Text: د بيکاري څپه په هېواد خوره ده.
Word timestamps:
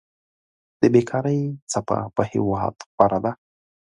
د 0.81 0.83
بيکاري 0.93 1.39
څپه 1.71 1.99
په 2.15 2.21
هېواد 2.31 2.75
خوره 2.95 3.19
ده. 3.25 3.31